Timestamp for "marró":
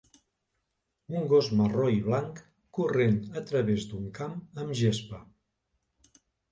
1.59-1.85